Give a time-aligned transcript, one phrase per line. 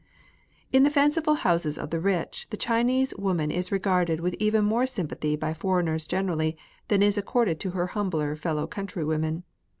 [0.73, 4.87] In the fanciful houses of the rich, the Chinese woman is regarded with even more
[4.87, 9.43] sympathy by foreigners generally than is accorded to her humbler fellow countrywomen.